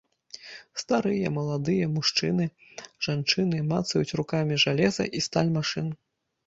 [0.81, 2.45] Старыя, маладыя, мужчыны,
[3.09, 5.87] жанчыны мацаюць рукамі жалеза і сталь машын.